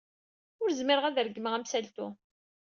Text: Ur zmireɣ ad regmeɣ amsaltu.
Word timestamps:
Ur 0.61 0.69
zmireɣ 0.79 1.05
ad 1.05 1.17
regmeɣ 1.25 1.53
amsaltu. 1.53 2.07